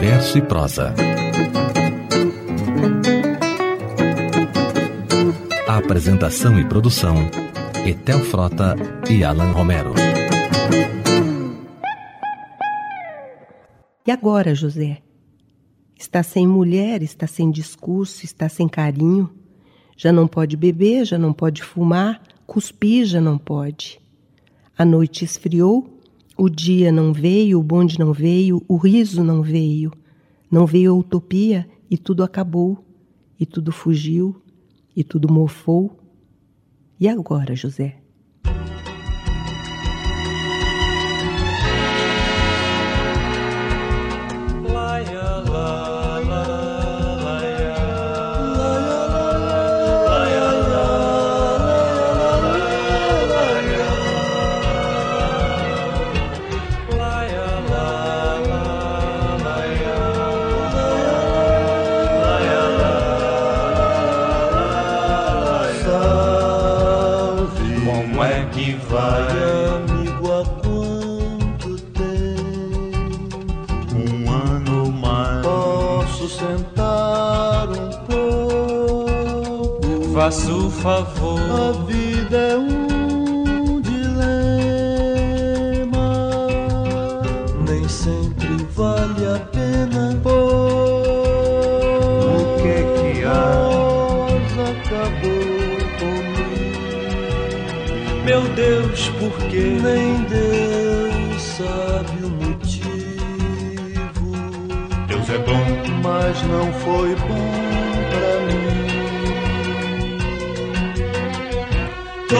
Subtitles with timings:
[0.00, 0.94] verso e prosa.
[5.68, 7.16] A apresentação e produção:
[7.86, 8.74] Etel Frota
[9.10, 9.92] e Alan Romero.
[14.06, 15.02] E agora, José?
[15.98, 19.30] Está sem mulher, está sem discurso, está sem carinho.
[19.98, 24.00] Já não pode beber, já não pode fumar, cuspir já não pode.
[24.78, 25.99] A noite esfriou,
[26.40, 29.92] o dia não veio, o bonde não veio, o riso não veio.
[30.50, 32.82] Não veio a utopia e tudo acabou,
[33.38, 34.40] e tudo fugiu,
[34.96, 36.00] e tudo mofou.
[36.98, 37.99] E agora, José?
[80.80, 81.40] Favor.
[81.40, 84.48] A vida é um dilema,
[87.68, 90.18] nem sempre vale a pena.
[90.24, 91.02] o
[92.62, 92.76] que
[93.12, 93.60] que há?
[94.70, 97.00] acabou comigo.
[98.24, 103.00] Meu Deus, por que nem Deus sabe o motivo?
[105.06, 105.64] Deus é bom,
[106.02, 107.50] mas não foi bom
[108.10, 109.09] pra mim.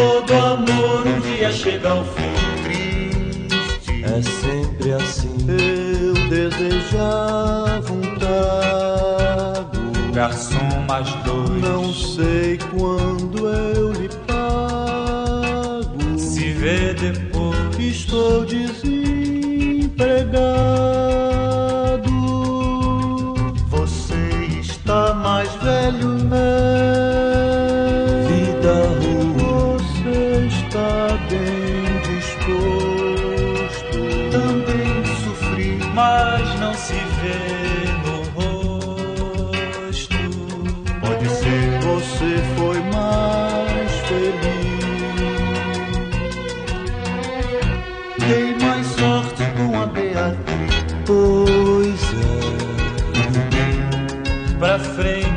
[0.00, 2.32] Todo amor um dia chega ao fim
[2.64, 4.02] triste.
[4.02, 5.36] É sempre assim.
[5.46, 9.78] Eu desejava um trago.
[10.14, 11.60] Garçom mais dois.
[11.60, 16.18] Não sei quando eu lhe pago.
[16.18, 17.60] Se vê depois.
[17.78, 18.80] Estou desempregado.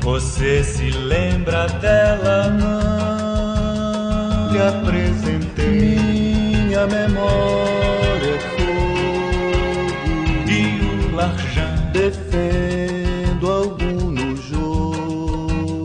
[0.00, 2.50] Você se lembra dela?
[2.50, 5.96] Não lhe apresentei.
[6.66, 9.88] Minha memória é fogo.
[10.46, 15.84] E o Larjan defendo algum no jogo.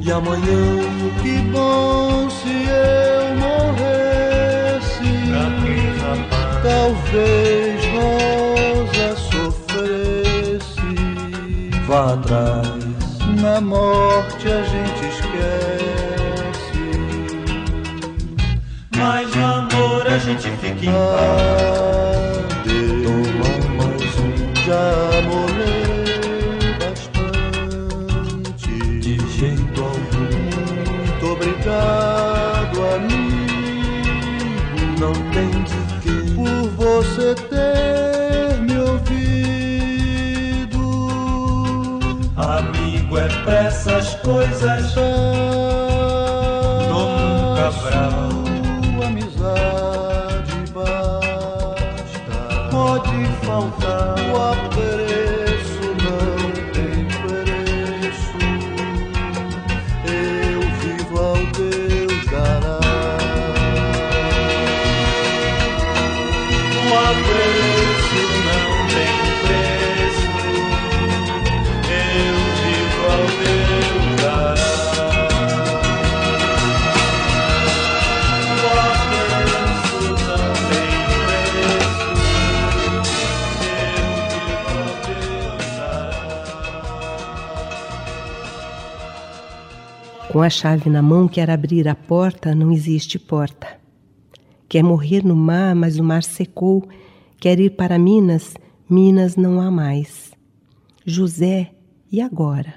[0.00, 0.84] E amanhã,
[1.22, 5.08] que bom se eu morresse.
[5.28, 6.62] Pra que, rapaz?
[6.62, 7.67] Talvez
[12.08, 12.66] Atrás,
[13.38, 15.28] na morte a gente esquece.
[18.96, 21.87] Mas no amor a gente fica em paz.
[43.78, 44.92] Essas coisas.
[46.88, 48.47] Dou um cabral.
[90.38, 93.76] Com a chave na mão, quer abrir a porta, não existe porta.
[94.68, 96.88] Quer morrer no mar, mas o mar secou.
[97.40, 98.54] Quer ir para Minas,
[98.88, 100.30] Minas não há mais.
[101.04, 101.72] José,
[102.08, 102.72] e agora?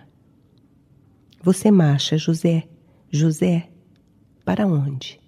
[1.43, 2.67] Você marcha, José.
[3.11, 3.69] José,
[4.43, 5.20] para onde?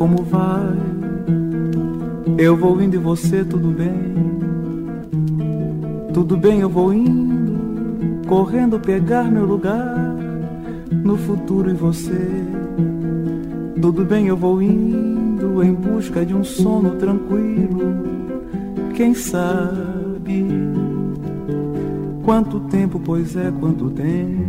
[0.00, 0.78] Como vai.
[2.38, 3.92] Eu vou indo e você, tudo bem?
[6.14, 10.16] Tudo bem, eu vou indo, correndo pegar meu lugar
[10.90, 12.18] no futuro e você.
[13.78, 18.02] Tudo bem, eu vou indo em busca de um sono tranquilo.
[18.94, 20.46] Quem sabe
[22.24, 24.39] quanto tempo, pois é, quanto tempo.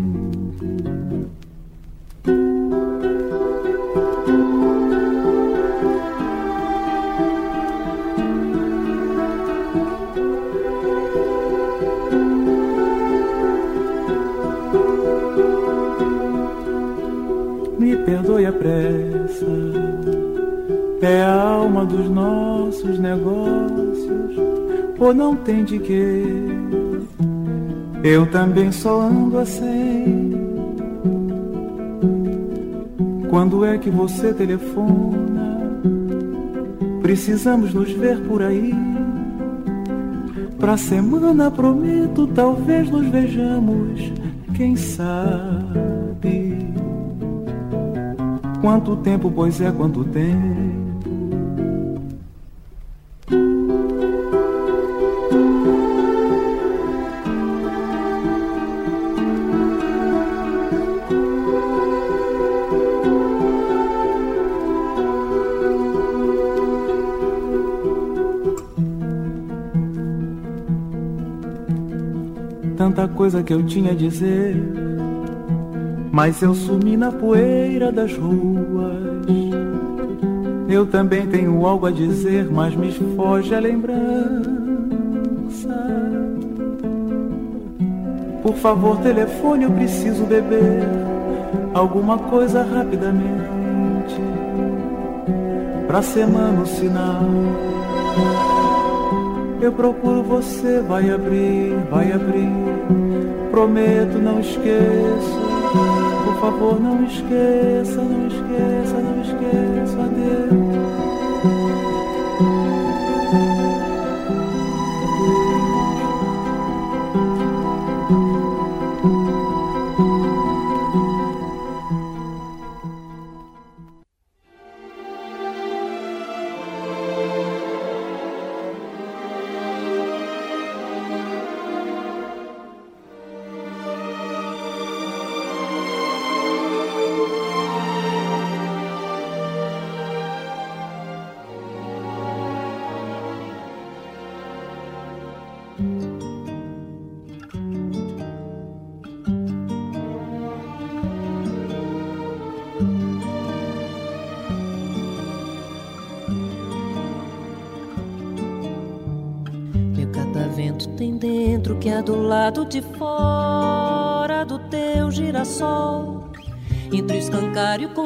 [25.41, 25.79] Tem de?
[28.03, 30.31] Eu também só ando assim.
[33.29, 35.59] Quando é que você telefona?
[37.01, 38.73] Precisamos nos ver por aí.
[40.59, 44.11] Pra semana prometo, talvez nos vejamos,
[44.53, 46.57] quem sabe?
[48.61, 50.70] Quanto tempo, pois é, quanto tempo?
[72.83, 74.56] Tanta coisa que eu tinha a dizer,
[76.12, 79.28] mas eu sumi na poeira das ruas.
[80.68, 84.01] Eu também tenho algo a dizer, mas me foge a lembrança.
[88.42, 90.81] Por favor, telefone, eu preciso beber
[91.75, 94.19] alguma coisa rapidamente.
[95.86, 97.22] Pra semana o sinal.
[99.61, 102.49] Eu procuro você, vai abrir, vai abrir.
[103.51, 105.39] Prometo, não esqueço.
[106.25, 108.50] Por favor, não esqueça, não esqueça,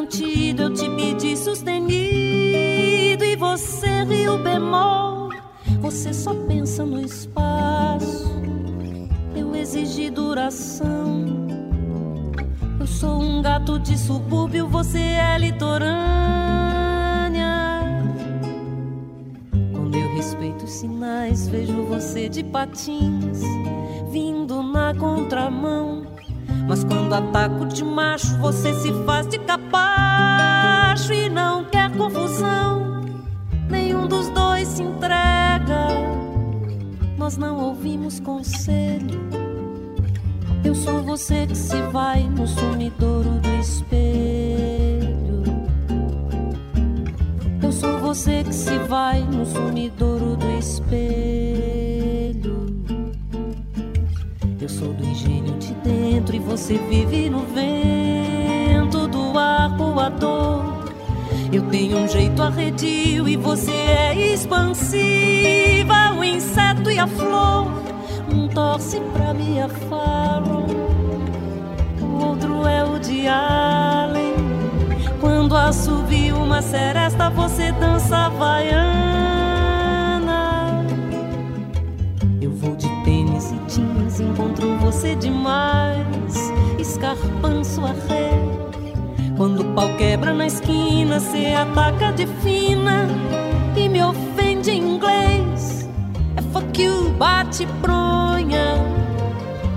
[0.07, 5.29] eu te pedi sustenido e você riu bemol.
[5.81, 8.39] Você só pensa no espaço,
[9.35, 11.25] eu exigi duração.
[12.79, 15.95] Eu sou um gato de subúrbio, você é litorânea.
[19.71, 23.41] Quando eu respeito os sinais, vejo você de patins,
[24.11, 26.05] vindo na contramão.
[26.67, 29.39] Mas quando ataco de macho, você se faz de
[30.95, 33.01] e não quer confusão.
[33.69, 35.87] Nenhum dos dois se entrega.
[37.17, 39.19] Nós não ouvimos conselho.
[40.63, 45.43] Eu sou você que se vai no sumidouro do espelho.
[47.61, 50.95] Eu sou você que se vai no sumidouro do espelho.
[54.61, 60.74] Eu sou do engenho de dentro e você vive no vento do ar voador.
[61.55, 67.71] Eu tenho um jeito arredio e você é expansiva, o inseto e a flor.
[68.29, 70.65] Um torce pra minha fala,
[72.01, 74.35] o outro é o de Allen.
[75.21, 78.75] Quando assovia uma seresta, você dança havaiana.
[82.41, 88.54] Eu vou de tênis e jeans, encontro você demais, escarpando sua ré.
[89.37, 93.05] Quando o pau quebra na esquina, cê ataca de fina
[93.75, 95.89] e me ofende em inglês.
[96.37, 98.75] É fuck you, bate bronha.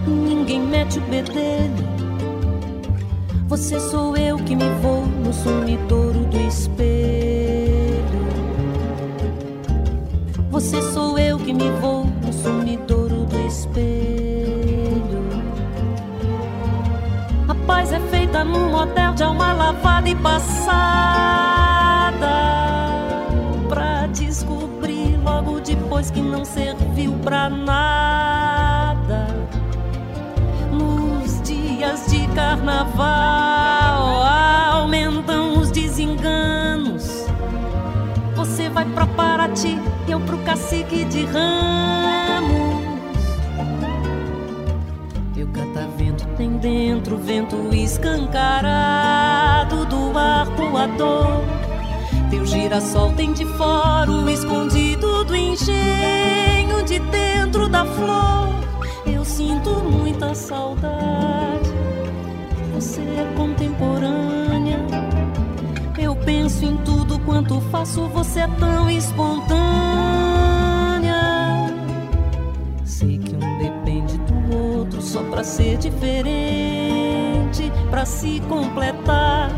[0.06, 1.88] Ninguém mete o bedelho.
[3.48, 6.78] Você sou eu que me vou no sumidouro do espelho.
[10.50, 14.27] Você sou eu que me vou no sumidouro do espelho.
[17.68, 20.72] Paz é feita num motel de alma lavada e passada.
[23.68, 29.26] Pra descobrir logo depois que não serviu pra nada.
[30.72, 33.04] Nos dias de carnaval
[34.72, 37.26] aumentam os desenganos.
[38.34, 42.67] Você vai pra Paraty, eu pro cacique de ramos.
[46.38, 51.42] Tem dentro vento escancarado do arpoador.
[52.30, 58.54] Teu girassol tem de fora o escondido do engenho de dentro da flor.
[59.04, 61.72] Eu sinto muita saudade.
[62.72, 64.78] Você é contemporânea.
[65.98, 70.07] Eu penso em tudo quanto faço, você é tão espontânea.
[75.18, 79.50] Só pra ser diferente, pra se completar.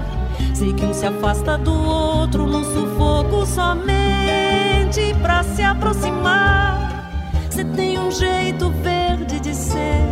[0.54, 7.28] Sei que um se afasta do outro num sufoco somente pra se aproximar.
[7.50, 10.02] Você tem um jeito verde de ser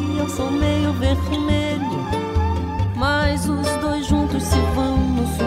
[0.00, 2.04] e eu sou meio vermelho.
[2.96, 5.43] Mas os dois juntos se vão no sumidouro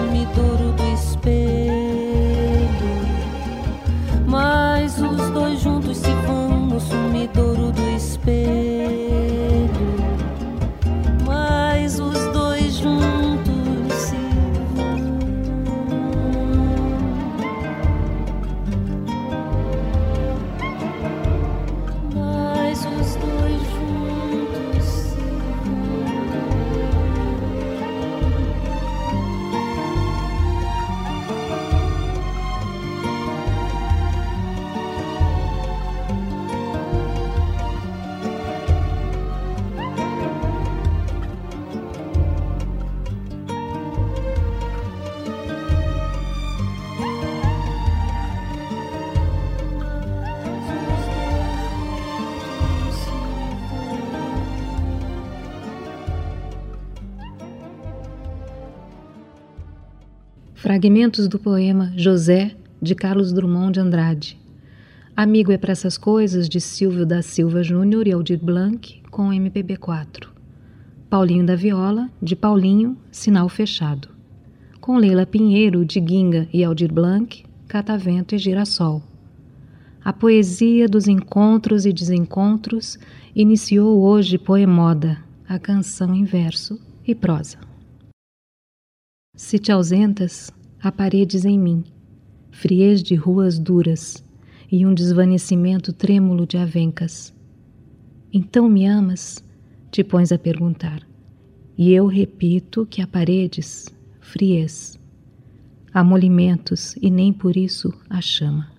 [60.68, 64.38] Fragmentos do poema José, de Carlos Drummond de Andrade.
[65.16, 70.28] Amigo é para essas coisas, de Silvio da Silva Júnior e Aldir Blanc, com MPB4.
[71.10, 74.10] Paulinho da Viola, de Paulinho, Sinal Fechado.
[74.82, 79.02] Com Leila Pinheiro, de Guinga e Aldir Blanc, Catavento e Girassol.
[80.04, 83.00] A poesia dos encontros e desencontros
[83.34, 87.58] iniciou hoje Poemoda, a canção em verso e prosa.
[89.34, 91.84] Se te ausentas, há paredes em mim,
[92.52, 94.24] friez de ruas duras
[94.72, 97.34] e um desvanecimento trêmulo de avencas.
[98.32, 99.44] Então me amas?
[99.90, 101.02] Te pões a perguntar.
[101.78, 103.86] E eu repito que há paredes,
[104.20, 105.00] friez,
[105.94, 108.72] amolimentos e nem por isso a chama.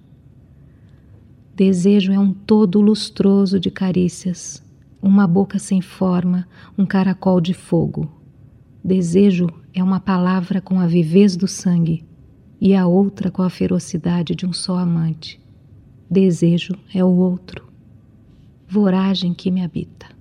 [1.55, 4.62] Desejo é um todo lustroso de carícias,
[5.02, 8.18] uma boca sem forma, um caracol de fogo.
[8.82, 12.06] Desejo é uma palavra com a vivez do sangue
[12.61, 15.40] e a outra com a ferocidade de um só amante.
[16.11, 17.68] Desejo é o outro,
[18.68, 20.18] voragem que me habita.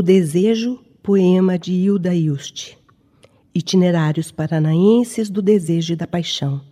[0.00, 2.74] Do Desejo, poema de Hilda Ilst.
[3.54, 6.62] Itinerários paranaenses do desejo e da paixão.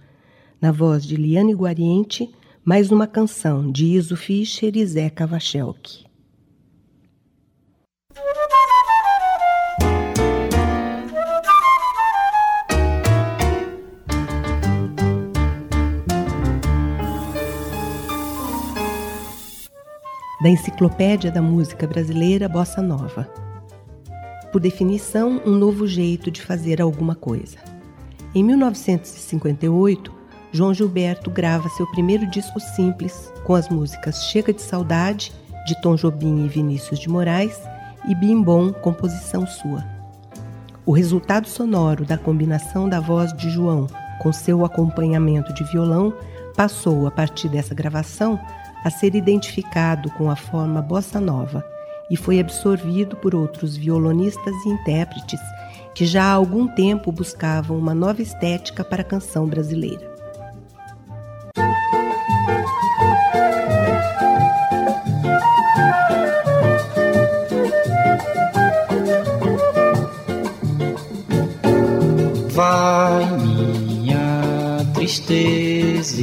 [0.58, 2.30] Na voz de Liane Guariente,
[2.64, 6.07] mais uma canção de Iso Fischer e Zé Cavachelk.
[20.48, 23.28] Da Enciclopédia da Música Brasileira Bossa Nova.
[24.50, 27.58] Por definição, um novo jeito de fazer alguma coisa.
[28.34, 30.10] Em 1958,
[30.50, 35.34] João Gilberto grava seu primeiro disco simples com as músicas Chega de Saudade,
[35.66, 37.60] de Tom Jobim e Vinícius de Moraes,
[38.08, 39.84] e Bim Bom, composição sua.
[40.86, 43.86] O resultado sonoro da combinação da voz de João
[44.18, 46.14] com seu acompanhamento de violão
[46.56, 48.40] passou, a partir dessa gravação,
[48.84, 51.64] a ser identificado com a forma bossa nova
[52.10, 55.40] e foi absorvido por outros violonistas e intérpretes
[55.94, 60.16] que já há algum tempo buscavam uma nova estética para a canção brasileira.
[72.50, 76.22] Vai minha tristeza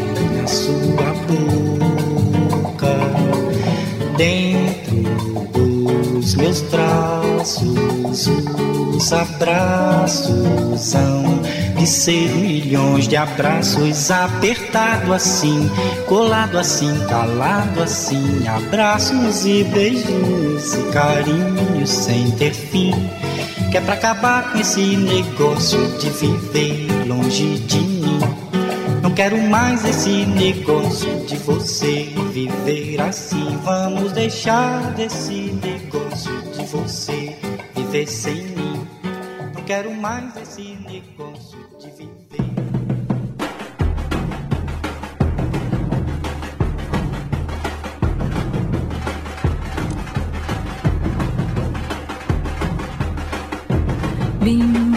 [4.21, 4.97] Dentro
[5.51, 8.27] dos meus braços,
[8.95, 11.41] os abraços hão
[11.75, 15.67] de ser milhões de abraços apertado assim,
[16.05, 22.93] colado assim, calado assim, abraços e beijinhos e carinhos sem ter fim.
[23.71, 28.19] Que é pra acabar com esse negócio de viver longe de mim.
[29.01, 33.57] Não quero mais esse negócio de você viver assim.
[33.63, 37.37] Vamos deixar desse negócio de você
[37.75, 38.87] viver sem mim.
[39.53, 42.11] Não quero mais esse negócio de viver.
[54.41, 54.91] Bim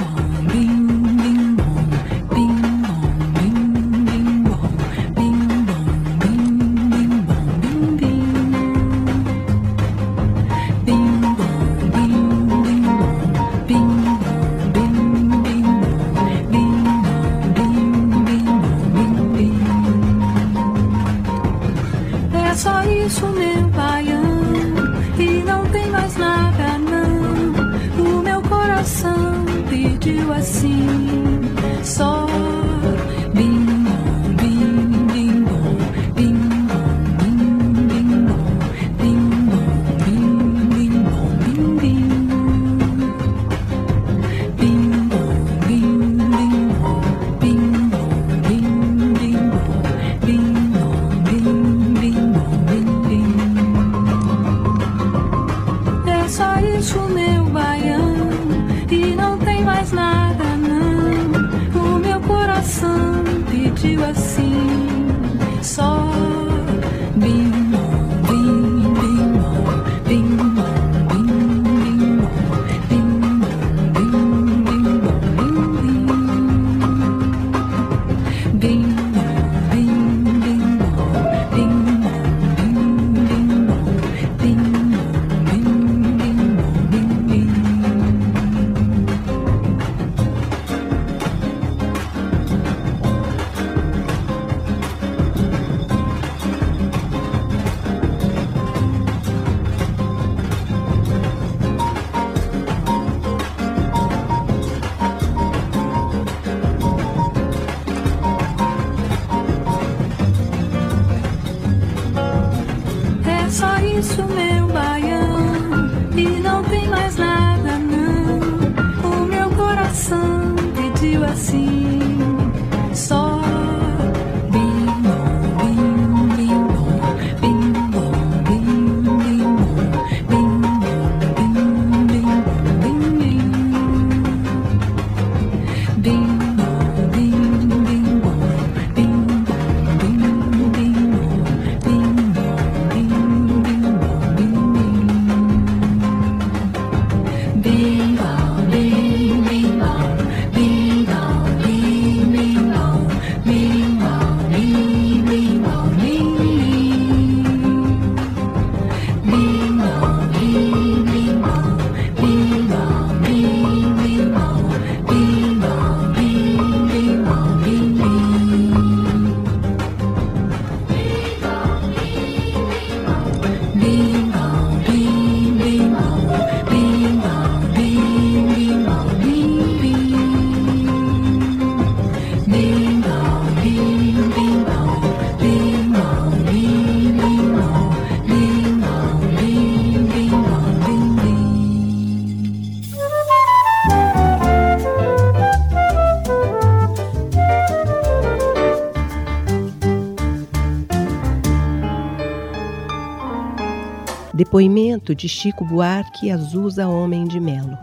[204.55, 207.77] Depoimento de Chico Buarque Azusa Homem de Melo.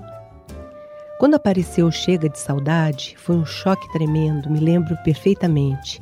[1.19, 6.01] Quando apareceu Chega de Saudade, foi um choque tremendo, me lembro perfeitamente.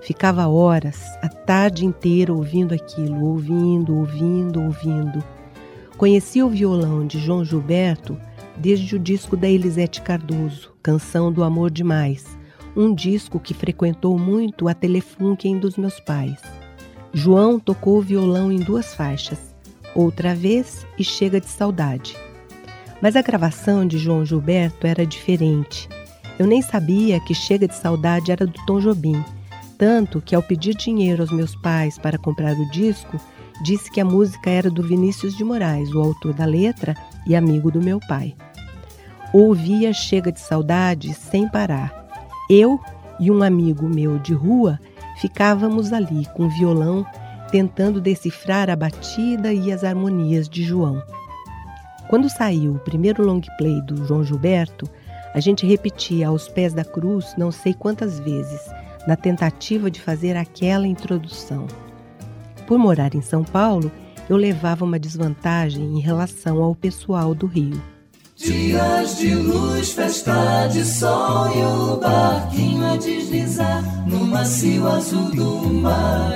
[0.00, 5.24] Ficava horas, a tarde inteira ouvindo aquilo, ouvindo, ouvindo, ouvindo.
[5.98, 8.16] Conheci o violão de João Gilberto
[8.56, 12.24] desde o disco da Elisete Cardoso, Canção do Amor Demais,
[12.76, 16.40] um disco que frequentou muito a Telefunken dos meus pais.
[17.12, 19.45] João tocou o violão em duas faixas,
[19.96, 22.14] Outra Vez e Chega de Saudade.
[23.00, 25.88] Mas a gravação de João Gilberto era diferente.
[26.38, 29.24] Eu nem sabia que Chega de Saudade era do Tom Jobim,
[29.78, 33.18] tanto que ao pedir dinheiro aos meus pais para comprar o disco,
[33.62, 36.94] disse que a música era do Vinícius de Moraes, o autor da letra
[37.26, 38.36] e amigo do meu pai.
[39.32, 42.06] Ouvia Chega de Saudade sem parar.
[42.50, 42.78] Eu
[43.18, 44.78] e um amigo meu de rua
[45.22, 47.06] ficávamos ali com violão
[47.50, 51.02] tentando decifrar a batida e as harmonias de João.
[52.08, 54.88] Quando saiu o primeiro long play do João Gilberto,
[55.34, 58.60] a gente repetia aos pés da cruz não sei quantas vezes,
[59.06, 61.66] na tentativa de fazer aquela introdução.
[62.66, 63.90] Por morar em São Paulo,
[64.28, 67.80] eu levava uma desvantagem em relação ao pessoal do Rio.
[68.36, 75.72] Dias de luz, festa de sol e o barquinho a deslizar no macio azul do
[75.72, 76.34] mar.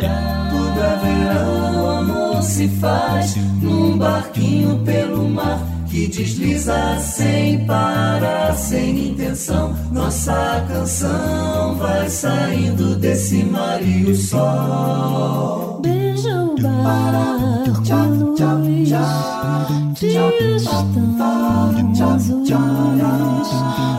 [0.50, 5.60] Tudo é verão, o amor se faz num barquinho pelo mar
[5.90, 9.76] que desliza sem parar, sem intenção.
[9.92, 15.80] Nossa canção vai saindo desse mar e o sol.
[15.82, 18.59] Beija o barco, luz,
[18.90, 22.48] dias tão azuis.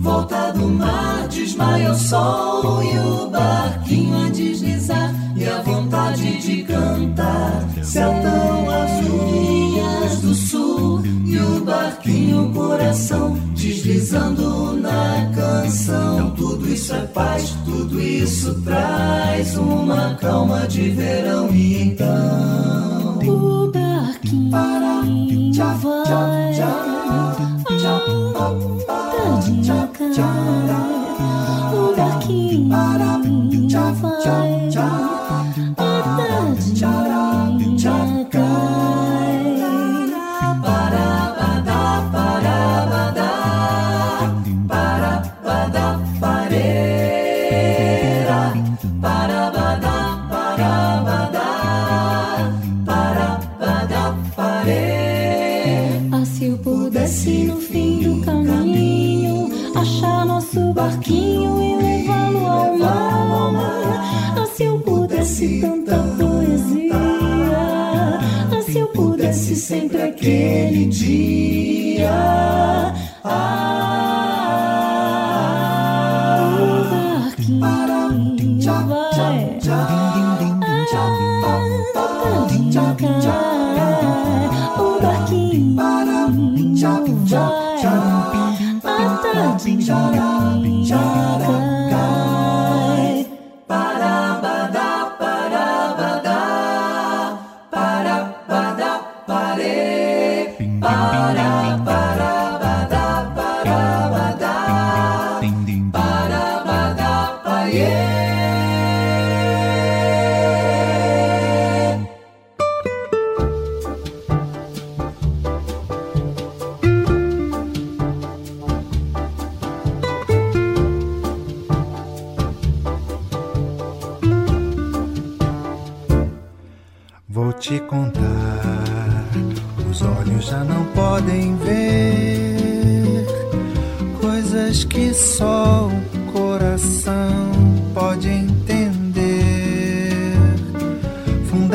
[0.00, 5.14] Volta do mar, desmaia o sol e o barquinho a deslizar.
[5.36, 10.65] E a vontade de cantar, céu tão azul, do sul.
[11.36, 16.30] E o barquinho, coração, deslizando na canção.
[16.30, 21.50] Tudo isso é paz, tudo isso traz uma calma de verão.
[21.50, 23.18] E então.
[23.18, 25.52] O barquinho vai Tadinho
[29.92, 30.08] cai
[31.74, 32.70] O barquinho
[33.70, 35.05] Tadinho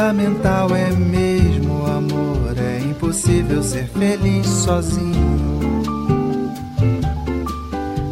[0.01, 5.37] Fundamental é mesmo o amor, é impossível ser feliz sozinho.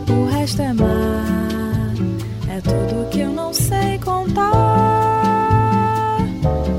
[0.07, 1.95] O resto é mar,
[2.47, 4.49] é tudo que eu não sei contar.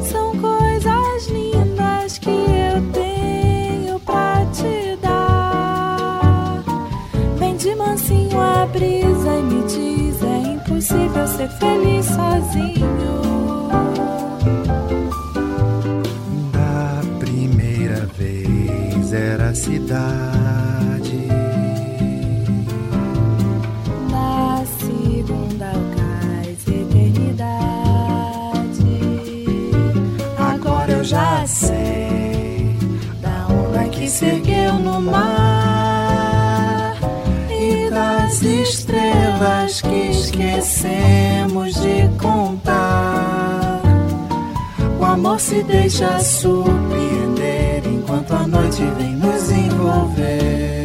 [0.09, 6.63] São coisas lindas que eu tenho pra te dar.
[7.37, 13.30] Vem de mansinho a brisa e me diz: é impossível ser feliz sozinho.
[19.71, 21.29] Cidade.
[24.11, 27.45] Na segunda cais eternidade.
[30.37, 32.77] Agora eu já sei
[33.23, 36.97] da onda que se ergueu no mar
[37.49, 43.83] e das estrelas que esquecemos de contar.
[44.99, 49.20] O amor se deixa surpreender enquanto a noite vem
[50.01, 50.80] nos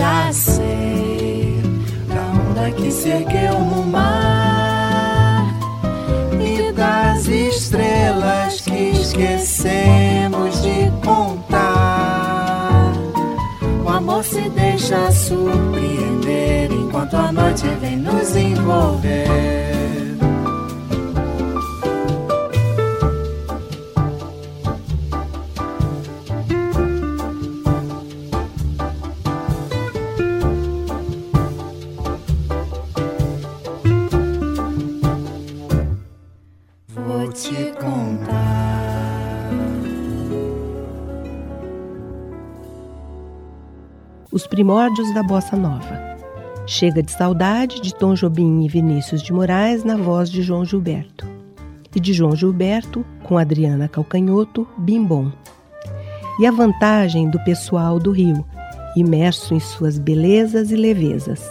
[0.00, 1.60] já sei
[2.08, 5.44] da onda que se ergueu no mar
[6.40, 12.94] e das estrelas que esquecemos de contar.
[13.84, 19.69] O amor se deixa surpreender enquanto a noite vem nos envolver.
[44.60, 45.98] Primórdios da bossa nova.
[46.66, 51.26] Chega de saudade de Tom Jobim e Vinícius de Moraes na voz de João Gilberto.
[51.96, 55.32] E de João Gilberto com Adriana Calcanhoto, Bimbom.
[56.38, 58.44] E a vantagem do pessoal do Rio,
[58.94, 61.50] imerso em suas belezas e levezas.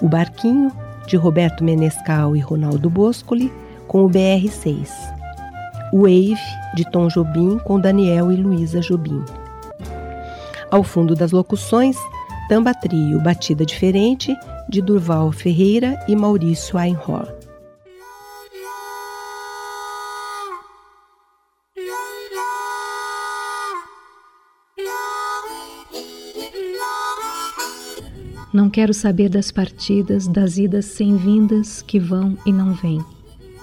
[0.00, 0.72] O Barquinho,
[1.06, 3.52] de Roberto Menescal e Ronaldo Boscoli,
[3.86, 4.88] com o BR-6.
[5.92, 6.40] O Wave,
[6.74, 9.22] de Tom Jobim, com Daniel e Luísa Jobim.
[10.70, 11.98] Ao fundo das locuções,
[12.48, 14.36] Tamba Trio, Batida Diferente,
[14.68, 17.28] de Durval Ferreira e Maurício Einhorn.
[28.52, 33.02] Não quero saber das partidas, das idas sem vindas que vão e não vêm,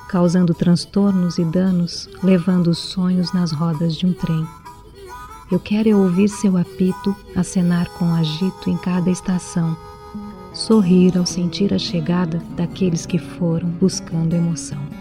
[0.10, 4.48] causando transtornos e danos, levando os sonhos nas rodas de um trem.
[5.52, 9.76] Eu quero é ouvir seu apito acenar com agito em cada estação,
[10.54, 14.99] sorrir ao sentir a chegada daqueles que foram buscando emoção.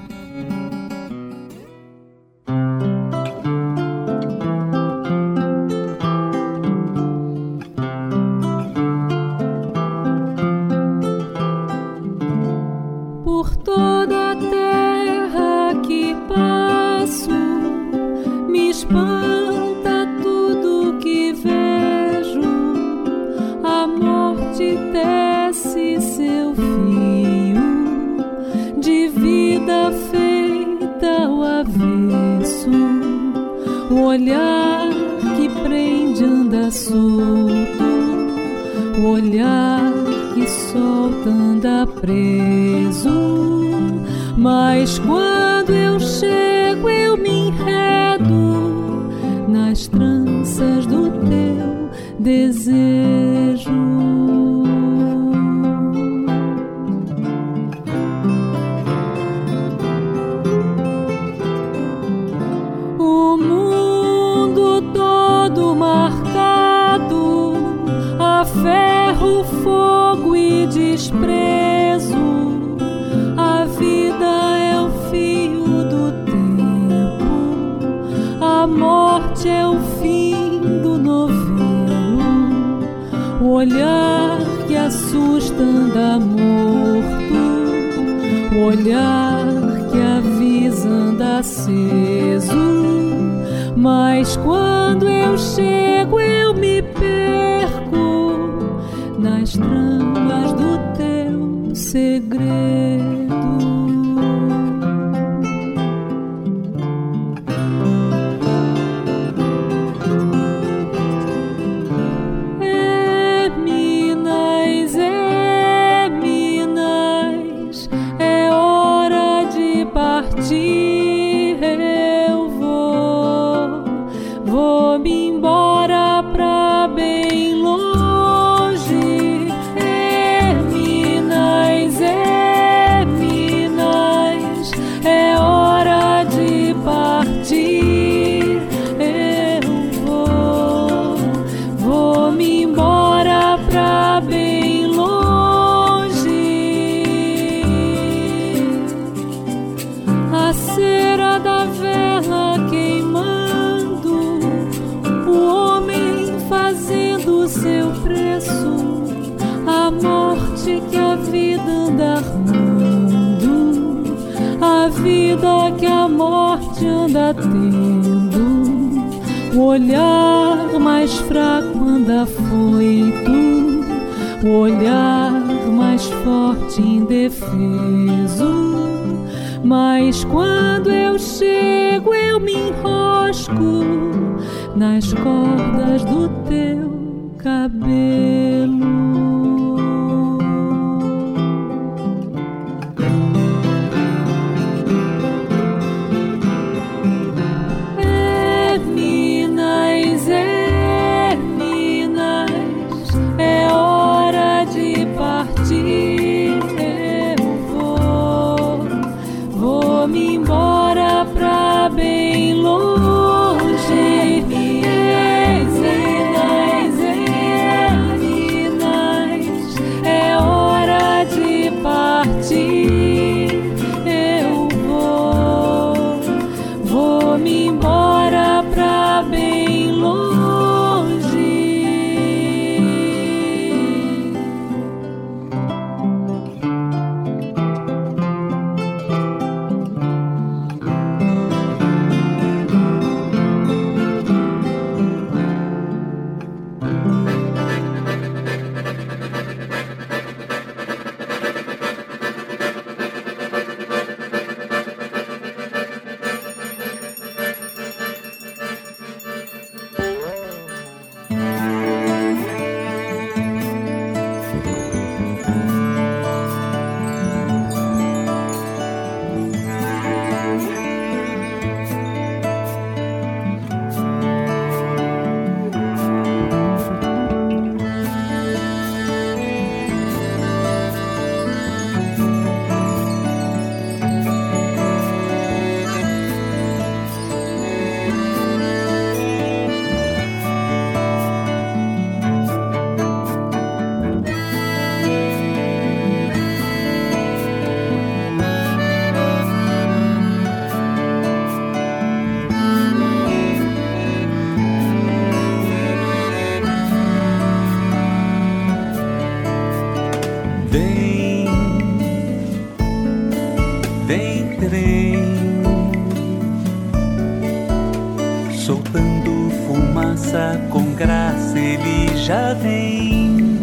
[319.18, 323.58] Soltando fumaça com graça, ele já vem.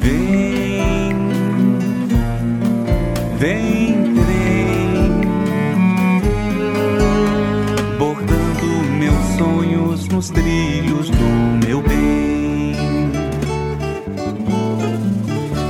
[0.00, 1.14] Vem,
[3.38, 5.20] vem, trem,
[7.98, 8.66] bordando
[8.98, 12.74] meus sonhos nos trilhos do meu bem.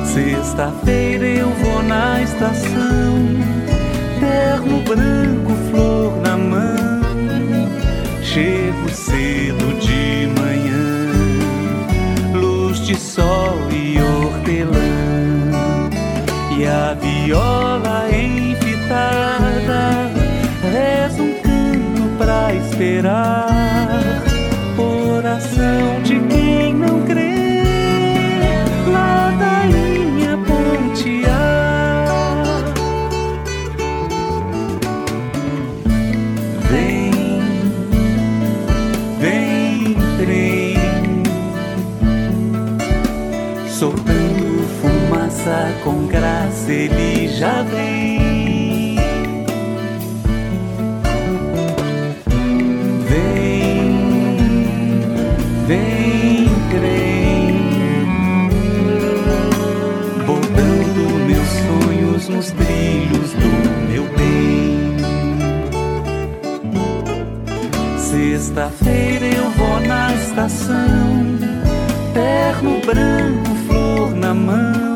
[0.07, 3.53] Sexta-feira eu vou na estação
[4.21, 6.02] terno branco flor.
[8.33, 11.13] Chego cedo de manhã,
[12.33, 15.51] luz de sol e hortelã,
[16.59, 20.11] e a viola enfitada
[20.63, 23.42] reza um canto pra esperar.
[45.93, 48.97] Com graça, ele já vem.
[53.09, 54.17] Vem,
[55.67, 58.49] vem, trem,
[60.27, 63.51] botando meus sonhos nos trilhos do
[63.91, 64.97] meu bem.
[67.99, 71.39] Sexta-feira eu vou na estação,
[72.15, 74.92] terno branco, flor na mão.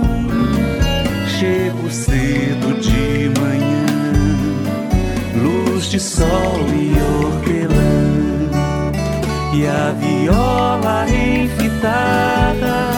[9.56, 12.90] E a viola enfitada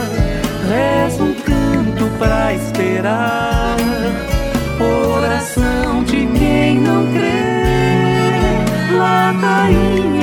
[0.68, 3.76] reza um canto pra esperar.
[4.80, 10.17] Oração de quem não crê, ladainha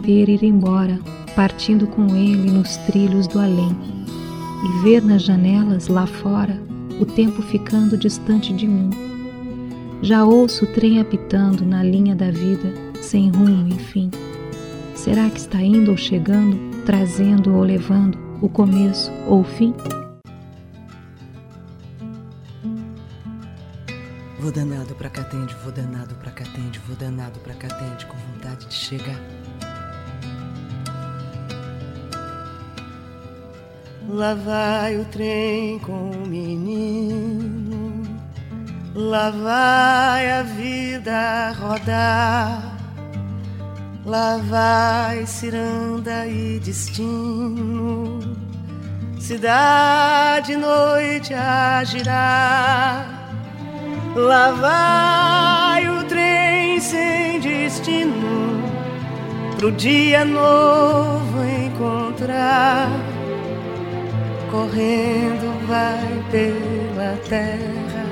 [0.00, 0.98] poder ir embora,
[1.36, 3.76] partindo com ele nos trilhos do além,
[4.64, 6.58] e ver nas janelas lá fora
[6.98, 8.88] o tempo ficando distante de mim.
[10.00, 12.72] Já ouço o trem apitando na linha da vida,
[13.02, 14.10] sem rumo, enfim.
[14.94, 19.74] Será que está indo ou chegando, trazendo ou levando o começo ou o fim?
[24.38, 28.74] Vou danado pra Catende, vou danado pra Catende, vou danado pra Catende, com vontade de
[28.74, 29.20] chegar.
[34.12, 38.02] Lá vai o trem com o menino,
[38.92, 42.76] lá vai a vida rodar,
[44.04, 48.18] lá vai ciranda e destino,
[49.20, 53.06] cidade noite a girar.
[54.16, 58.60] Lá vai o trem sem destino,
[59.56, 63.09] pro dia novo encontrar.
[64.50, 68.06] Correndo vai pela terra,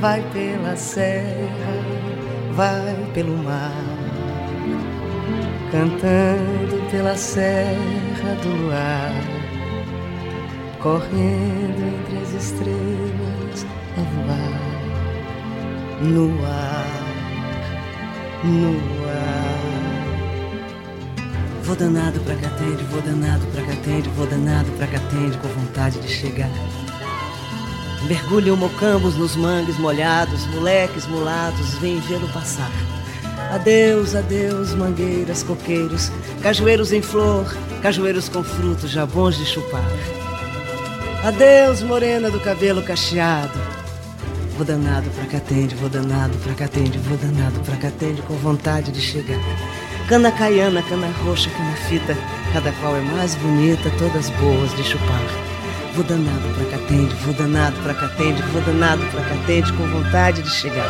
[0.00, 1.74] vai pela serra,
[2.54, 3.84] vai pelo mar.
[5.70, 9.12] Cantando pela serra do luar,
[10.80, 13.66] correndo entre as estrelas
[13.96, 14.68] a voar
[16.00, 17.02] no ar,
[18.44, 19.37] no ar.
[21.68, 26.08] Vou danado pra Catende, vou danado pra Catende, vou danado pra Catende, com vontade de
[26.08, 26.48] chegar.
[28.04, 32.70] Mergulham mocambos nos mangues molhados, moleques mulatos, vêm vê-lo passar.
[33.52, 36.10] Adeus, adeus, mangueiras, coqueiros,
[36.40, 39.84] cajueiros em flor, cajueiros com frutos já bons de chupar.
[41.22, 43.60] Adeus, morena do cabelo cacheado.
[44.56, 49.02] Vou danado pra Catende, vou danado pra Catende, vou danado pra Catende, com vontade de
[49.02, 49.38] chegar.
[50.08, 52.16] Cana caiana, cana roxa, cana fita,
[52.54, 55.20] cada qual é mais bonita, todas boas de chupar.
[55.94, 60.48] Vou danado pra Catende, vou danado pra Catende, vou danado pra Catende, com vontade de
[60.48, 60.88] chegar.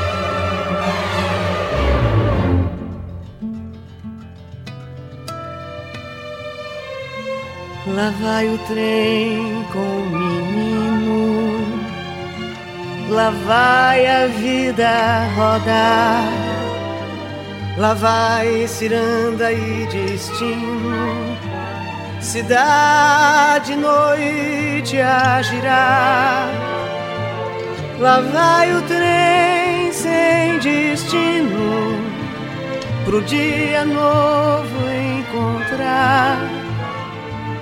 [7.89, 11.67] Lá vai o trem com o menino,
[13.11, 16.48] lá vai a vida rodar
[17.79, 21.37] Lá vai ciranda e destino,
[22.21, 26.49] cidade noite a girar.
[28.01, 32.03] Lá vai o trem sem destino,
[33.05, 34.77] pro dia novo
[35.21, 36.37] encontrar.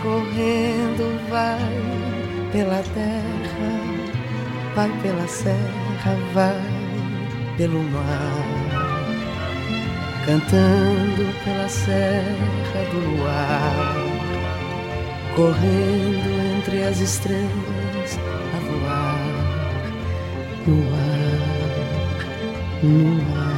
[0.02, 3.70] Correndo vai pela terra,
[4.74, 6.62] vai pela serra, vai
[7.58, 8.55] pelo mar
[10.26, 13.96] cantando pela serra do luar,
[15.36, 18.18] correndo entre as estrelas
[18.54, 19.46] a voar
[20.66, 21.62] no ar,
[22.82, 23.55] no ar.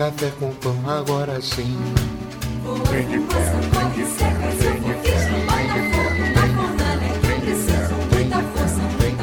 [0.00, 1.76] café com pão agora sim.
[2.90, 7.20] Vem de ferro, vem de ferro, vem de ferro, vem de ferro, vem de ferro,
[7.20, 9.18] vem de ferro, vem de ferro vem de ferro vem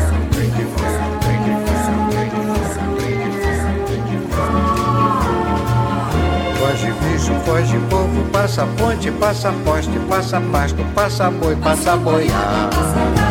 [0.00, 3.14] de ferro vem de ferro vem de ferro, vem de ferro, vem de ferro, vem
[3.22, 4.58] de ferro, vem de ferro.
[6.58, 13.29] Foge bicho, foge povo, passa ponte, passa poste, passa pasto, passa boi, passa boiada.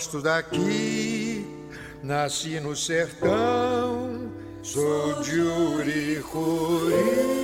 [0.00, 1.44] gosto daqui,
[2.02, 4.32] nasci no sertão,
[4.62, 7.39] sou de Uricuri.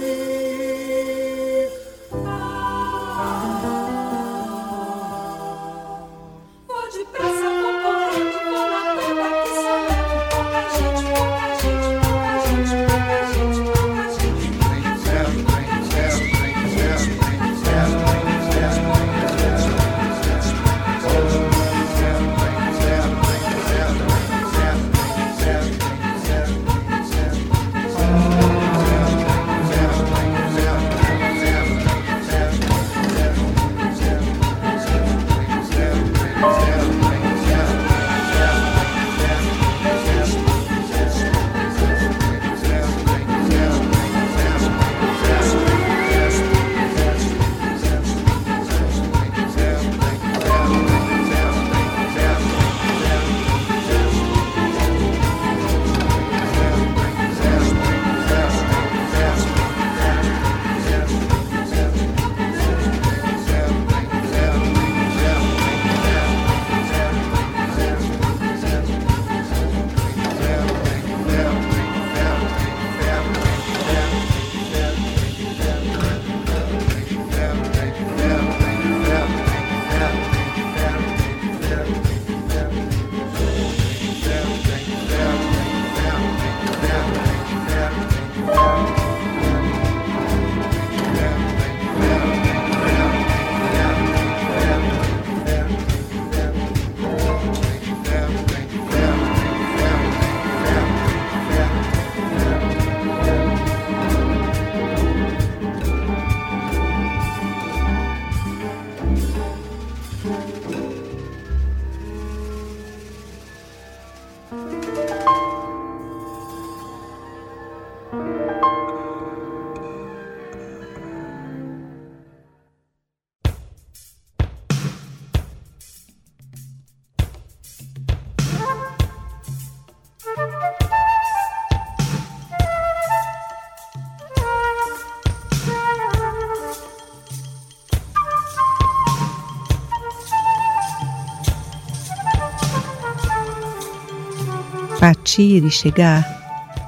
[145.36, 146.24] Partir e chegar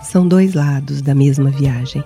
[0.03, 2.03] são dois lados da mesma viagem.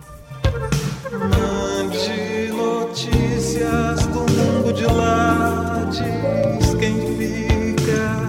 [1.12, 8.26] Mande notícias do mundo de lá, diz quem fica.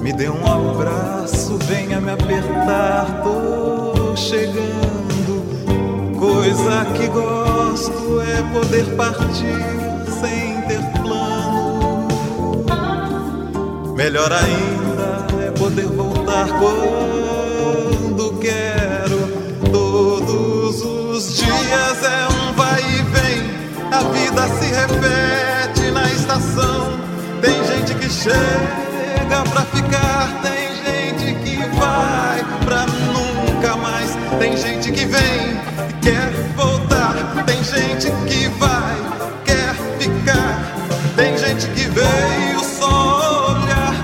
[0.00, 5.42] Me dê um abraço, venha me apertar, tô chegando.
[6.16, 9.77] Coisa que gosto é poder partir
[27.40, 34.16] Tem gente que chega pra ficar, tem gente que vai pra nunca mais.
[34.38, 35.58] Tem gente que vem
[35.88, 37.14] e quer voltar,
[37.46, 38.96] tem gente que vai,
[39.44, 40.58] quer ficar.
[41.16, 43.94] Tem gente que veio só olhar,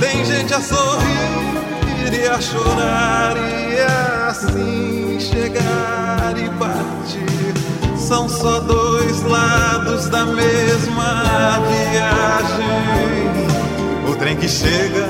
[0.00, 1.52] tem gente a sorrir
[2.12, 3.78] e a chorar e
[4.28, 7.41] assim chegar e partir.
[8.12, 12.68] São só dois lados da mesma viagem.
[14.06, 15.08] O trem que chega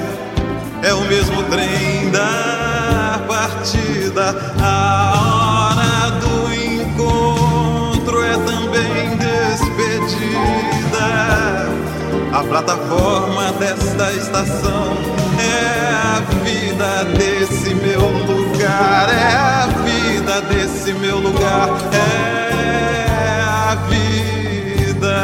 [0.82, 4.54] é o mesmo trem da partida.
[4.62, 11.02] A hora do encontro é também despedida.
[12.32, 14.96] A plataforma desta estação
[15.40, 22.51] é a vida desse meu lugar, é a vida desse meu lugar, é
[23.76, 25.22] vida.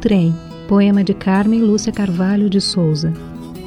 [0.00, 0.34] Trem,
[0.66, 3.12] poema de Carmen Lúcia Carvalho de Souza.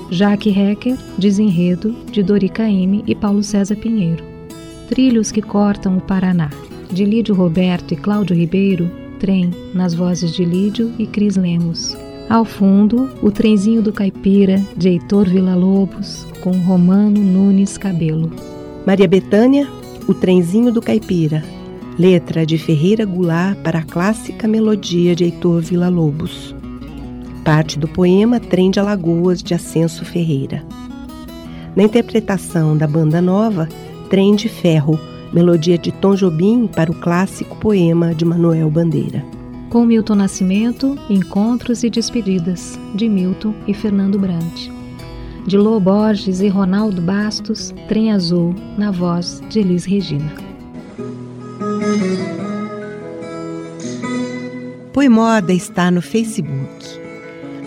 [0.09, 4.23] Jaque Hecker, Desenredo, de Dori Caymmi e Paulo César Pinheiro.
[4.89, 6.49] Trilhos que cortam o Paraná,
[6.91, 11.95] de Lídio Roberto e Cláudio Ribeiro, Trem, nas vozes de Lídio e Cris Lemos.
[12.27, 18.31] Ao fundo, o trenzinho do Caipira, de Heitor Villa-Lobos, com Romano Nunes Cabelo.
[18.87, 19.67] Maria Betânia,
[20.07, 21.43] O Trenzinho do Caipira.
[21.97, 26.55] Letra de Ferreira Goulart para a clássica melodia de Heitor Villa-Lobos.
[27.45, 30.63] Parte do poema Trem de Alagoas de Ascenso Ferreira.
[31.75, 33.69] Na interpretação da banda nova,
[34.09, 34.99] Trem de Ferro,
[35.31, 39.23] melodia de Tom Jobim para o clássico poema de Manuel Bandeira.
[39.69, 44.67] Com Milton Nascimento, Encontros e Despedidas, de Milton e Fernando Brant.
[45.45, 50.52] De Lô Borges e Ronaldo Bastos, Trem Azul, na voz de Elis Regina.
[54.91, 57.01] Poimoda está no Facebook.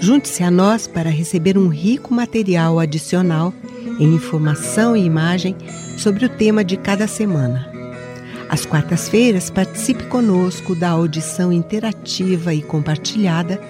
[0.00, 3.52] Junte-se a nós para receber um rico material adicional
[3.98, 5.56] em informação e imagem
[5.98, 7.70] sobre o tema de cada semana.
[8.48, 13.60] Às quartas-feiras, participe conosco da audição interativa e compartilhada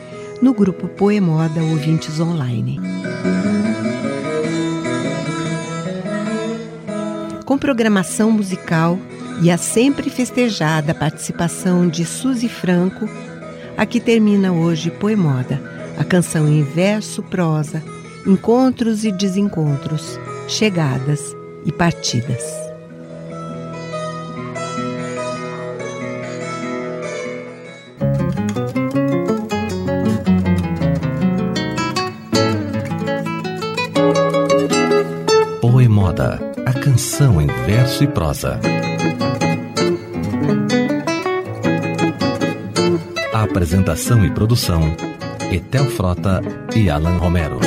[0.42, 2.78] no grupo Poemoda Ouvintes Online.
[7.46, 8.98] Com programação musical
[9.43, 13.09] e a sempre festejada participação de Suzy Franco,
[13.76, 15.61] aqui termina hoje Poemoda,
[15.99, 17.82] a canção em verso, prosa,
[18.26, 20.18] encontros e desencontros,
[20.49, 22.43] chegadas e partidas.
[35.61, 38.59] Poemoda, a canção em verso e prosa.
[43.32, 44.94] Apresentação e produção,
[45.50, 46.40] Etel Frota
[46.74, 47.59] e Alan Romero.